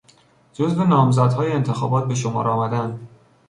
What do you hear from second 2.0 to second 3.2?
به شمار آمدن